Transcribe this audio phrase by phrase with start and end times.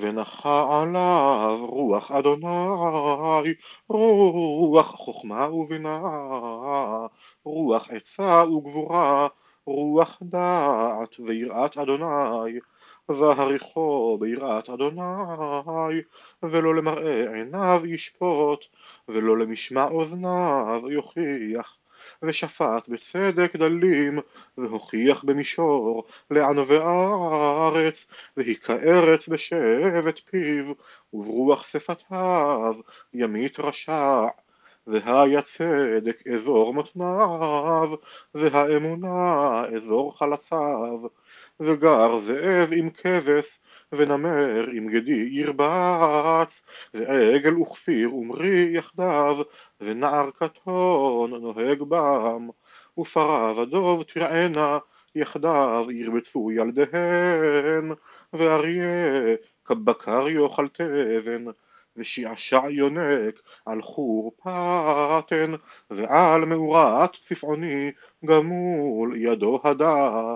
[0.00, 3.54] ונחה עליו רוח אדוני,
[3.88, 6.00] רוח חכמה ובינה,
[7.44, 9.28] רוח עצה וגבורה,
[9.66, 12.58] רוח דעת ויראת אדוני,
[13.08, 16.00] והריחו ביראת אדוני,
[16.42, 18.64] ולא למראה עיניו ישפוט,
[19.08, 21.76] ולא למשמע אוזניו יוכיח.
[22.26, 24.18] ושפט בצדק דלים,
[24.58, 28.06] והוכיח במישור לענבי הארץ,
[28.70, 30.72] ארץ בשבט פיו,
[31.12, 32.74] וברוח שפתיו
[33.14, 34.26] ימית רשע.
[34.86, 37.90] והיה צדק אזור מותניו,
[38.34, 41.00] והאמונה אזור חלציו,
[41.60, 43.58] וגר זאב עם כבש,
[43.96, 46.62] ונמר עם גדי ירבץ,
[46.94, 49.36] ועגל וכפיר ומרי יחדיו,
[49.80, 52.48] ונער קטון נוהג בם,
[52.98, 54.78] ופרה ודוב תרענה,
[55.14, 57.92] יחדיו ירבצו ילדיהן,
[58.32, 61.44] ואריה כבקר יאכל תבן,
[61.96, 65.52] ושעשע יונק על חור פתן,
[65.90, 67.92] ועל מאורת צפעוני
[68.24, 70.34] גמול ידו הדה.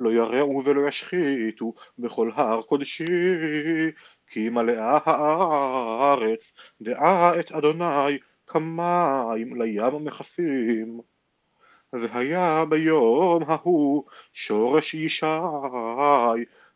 [0.00, 3.04] לא ירעו ולא ישחיתו בכל הר קודשי,
[4.26, 11.00] כי מלאה הארץ דעה את אדוני כמים לים מכסים.
[11.92, 15.26] והיה ביום ההוא שורש ישי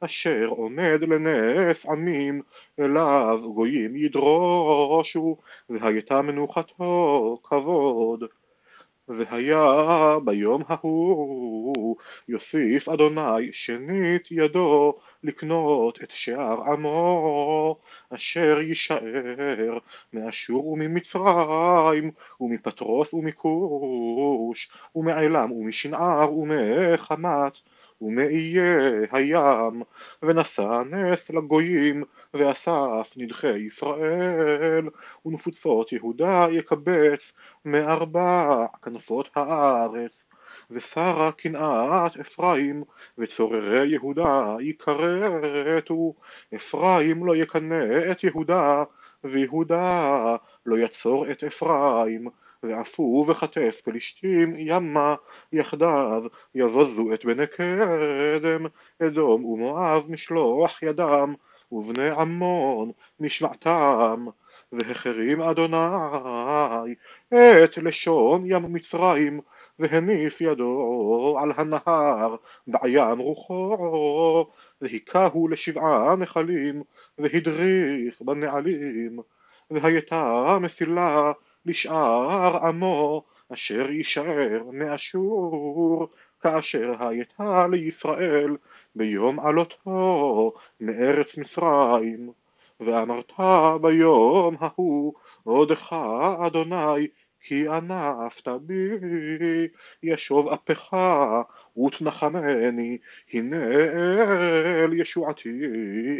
[0.00, 2.42] אשר עומד לנס עמים
[2.80, 5.36] אליו גויים ידרושו
[5.68, 8.24] והייתה מנוחתו כבוד
[9.08, 11.96] והיה ביום ההוא
[12.28, 17.76] יוסיף אדוני שנית ידו לקנות את שאר עמו
[18.10, 19.78] אשר יישאר
[20.12, 22.10] מאשור וממצרים
[22.40, 27.52] ומפטרוס ומכוש ומעלם ומשנער ומחמת
[28.00, 28.60] ומאיי
[29.12, 29.82] הים,
[30.22, 34.88] ונשא נס לגויים, ואסף נדחי ישראל,
[35.26, 37.32] ונפוצות יהודה יקבץ
[37.64, 40.26] מארבע כנפות הארץ.
[40.70, 42.84] ושרה קנאת אפרים,
[43.18, 46.14] וצוררי יהודה יכרתו,
[46.54, 48.84] אפרים לא יקנא את יהודה,
[49.24, 52.28] ויהודה לא יצור את אפרים,
[52.68, 55.14] ועפו וכתף פלישתים ימה
[55.52, 56.22] יחדיו
[56.54, 58.66] יבוזו את בני קדם
[59.02, 61.34] אדום ומואב משלוח ידם
[61.72, 64.26] ובני עמון משמעתם
[64.72, 66.94] והחרים אדוני
[67.64, 69.40] את לשון ים מצרים
[69.78, 72.36] והניף ידו על הנהר
[72.66, 74.46] בעיים רוחו
[74.80, 76.82] והיכהו לשבעה נחלים
[77.18, 79.18] והדריך בנעלים
[79.70, 81.32] והייתה מסילה
[81.66, 86.08] לשאר עמו אשר יישאר מאשור
[86.40, 88.56] כאשר הייתה לישראל
[88.94, 92.32] ביום עלותו מארץ מצרים.
[92.80, 93.32] ואמרת
[93.80, 95.14] ביום ההוא
[95.44, 95.96] עודך
[96.46, 97.08] אדוני
[97.40, 98.90] כי ענפת בי.
[100.02, 100.96] ישוב אפך
[101.76, 102.98] ותנחמני
[103.32, 103.66] הנה
[104.84, 105.60] אל ישועתי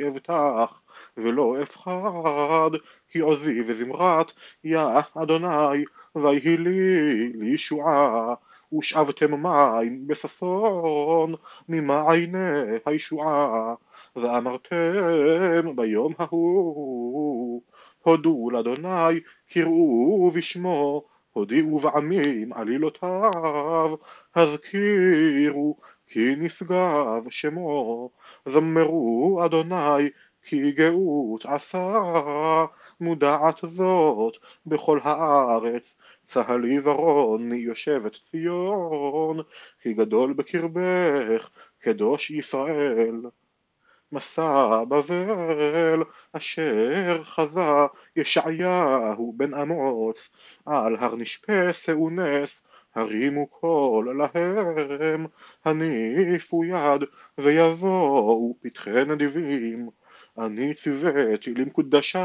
[0.09, 0.84] אבטח
[1.17, 2.71] ולא אפחד
[3.09, 4.33] כי עוזי וזמרת
[4.65, 4.81] יא
[5.15, 8.35] אדוני ויהי לי לישועה
[8.79, 11.35] ושאבתם מים בששון
[11.69, 13.75] ממעייני הישועה.
[14.17, 17.63] ואמרתם ביום ההוא
[18.03, 19.21] הודו לאדוני
[19.51, 23.95] קראו בשמו הודיעו בעמים עלילותיו
[24.37, 25.77] הזכירו
[26.07, 28.11] כי נשגב שמו.
[28.49, 30.11] זמרו אדוני
[30.45, 32.03] כי גאות עשה
[33.01, 35.97] מודעת זאת בכל הארץ.
[36.27, 39.41] צהלי ורוני יושבת ציון
[39.83, 43.21] כי גדול בקרבך קדוש ישראל.
[44.13, 47.61] מסע בבל אשר חזה
[48.17, 50.33] ישעיהו בן אמוץ
[50.67, 52.63] על הר נשפה שאו נס
[52.95, 55.27] הרימו קול להם
[55.65, 57.01] הניפו יד
[57.39, 59.89] ויבואו פתחי נדיבים
[60.39, 62.19] אני ציוויתי למקודשי,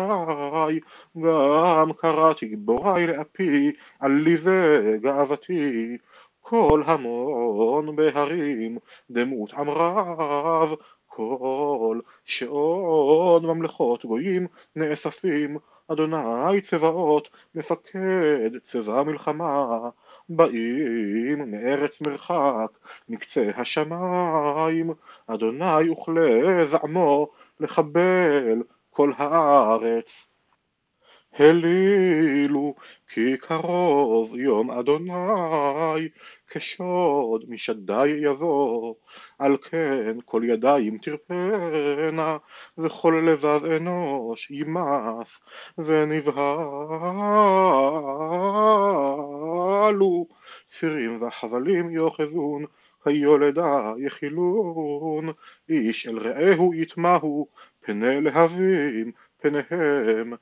[1.24, 5.98] גם קראתי גיבורי לאפי, עלי וגאוותי.
[6.42, 8.78] כל המון בהרים,
[9.10, 10.76] דמות עם רב,
[11.08, 15.58] כל שעון ממלכות גויים נאספים,
[15.88, 19.90] אדוני צבאות, מפקד צבא מלחמה,
[20.30, 22.80] באים מארץ מרחק,
[23.10, 24.92] מקצה השמיים,
[25.28, 30.29] אדוני וכלי זעמו, לחבל כל הארץ.
[31.34, 32.76] הלילו
[33.08, 36.10] כי קרוב יום אדוני
[36.48, 38.96] כשוד משדי יבוא
[39.40, 42.38] על כן כל ידיים תרפנה
[42.78, 45.42] וכל לבב אנוש יימס
[45.78, 46.40] ונבהלו.
[50.68, 52.66] צירים וחבלים יאחזון
[53.06, 55.30] היולדה יחילון.
[55.70, 57.48] איש אל רעהו יטמעו
[57.82, 59.12] פני להבים
[59.42, 60.34] פניהם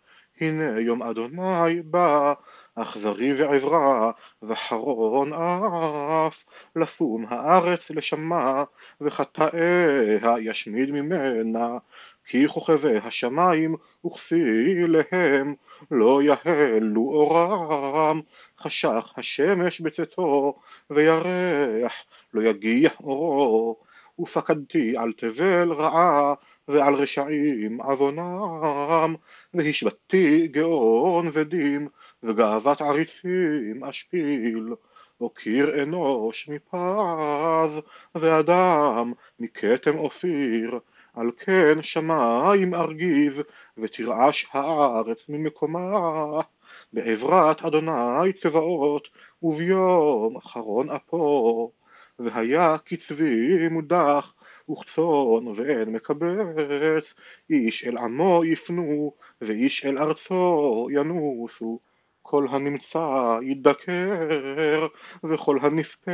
[0.42, 2.34] הנה יום אדוני בא,
[2.76, 4.12] אכזרי ועברה,
[4.44, 6.44] וחרון אף,
[6.76, 8.64] לפום הארץ לשמה,
[9.02, 11.78] וחטאיה ישמיד ממנה,
[12.26, 13.76] כי כוכבי השמיים
[14.06, 15.56] וכפיליהם
[15.92, 18.22] לא יהלו אורם,
[18.60, 20.60] חשך השמש בצאתו,
[20.90, 23.87] וירח לא יגיע אורו,
[24.20, 26.34] ופקדתי על תבל רעה
[26.68, 29.16] ועל רשעים עוונם,
[29.54, 31.88] והשבתי גאון ודים,
[32.24, 34.74] וגאוות עריצים אשפיל.
[35.22, 37.82] אוקיר אנוש מפז,
[38.16, 40.80] ואדם מכתם אופיר,
[41.14, 43.44] על כן שמיים ארגיז,
[43.78, 46.42] ותרעש הארץ ממקומה.
[46.94, 49.08] בעברת אדוני צבאות,
[49.44, 51.72] וביום אחרון אפו.
[52.20, 54.34] והיה כצבי מודח,
[54.72, 57.14] וכצאן ואין מקבץ,
[57.50, 61.80] איש אל עמו יפנו, ואיש אל ארצו ינוסו.
[62.30, 64.88] כל הנמצא ידקר,
[65.24, 66.12] וכל הנספה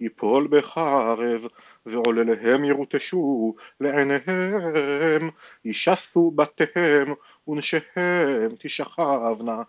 [0.00, 1.46] ייפול בחרב,
[1.86, 5.30] ועולליהם ירוטשו לעיניהם,
[5.64, 7.14] ישסו בתיהם,
[7.48, 9.62] ונשיהם תשכבנה,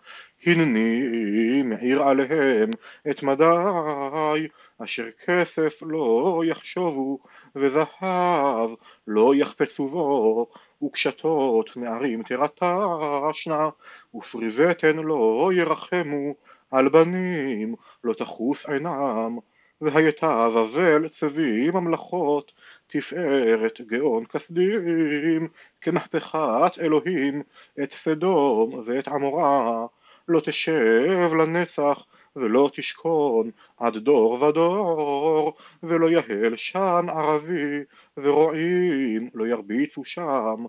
[0.46, 2.70] הנני מעיר עליהם
[3.10, 4.48] את מדי,
[4.84, 7.18] אשר כסף לא יחשובו,
[7.56, 8.70] וזהב
[9.06, 10.46] לא יחפצו בו,
[10.82, 13.68] וקשתות נערים תרטשנה,
[14.14, 16.34] ופרי בטן לא ירחמו,
[16.70, 17.74] על בנים
[18.04, 19.38] לא תחוס עינם.
[19.80, 22.52] והייתה בבל צבי ממלכות,
[22.86, 25.48] תפארת גאון כסדים,
[25.80, 27.42] כמהפכת אלוהים
[27.82, 29.86] את סדום ואת עמורה,
[30.28, 32.04] לא תשב לנצח
[32.36, 37.78] ולא תשכון עד דור ודור, ולא יהל שם ערבי,
[38.16, 40.64] ורועים לא ירביצו שם,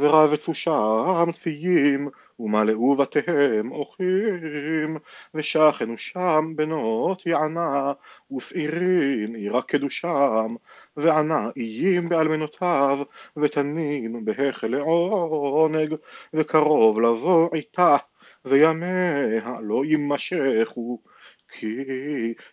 [0.00, 2.08] ורבצו שם ציים,
[2.40, 4.96] ומלאו בתיהם אוחים,
[5.34, 7.92] ושכנו שם בנות יענה,
[8.36, 10.54] ושעירים ירקדו שם,
[10.96, 12.98] וענה איים באלמנותיו,
[13.36, 15.94] ותנין בהיכל לעונג,
[16.34, 17.96] וקרוב לבוא עיתה
[18.44, 20.98] וימיה לא יימשכו
[21.48, 21.84] כי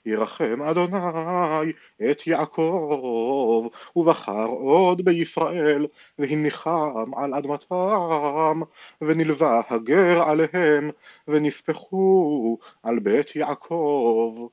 [0.05, 1.71] ירחם אדוני
[2.11, 5.87] את יעקב ובחר עוד בישראל
[6.19, 8.61] והניחם על אדמתם
[9.01, 10.91] ונלווה הגר עליהם
[11.27, 14.47] ונספחו על בית יעקב